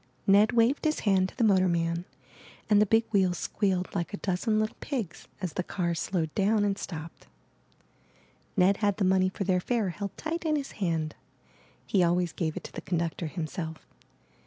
[0.25, 2.05] Ned waved his hand to the motorman
[2.71, 6.65] and the big wheels squealed like a dozen little pigs as the car slowed down
[6.65, 7.27] and stopped.
[8.57, 11.13] Ned had the money for their fare held tight in his hand—
[11.85, 13.85] he always gave it to the conductor himself.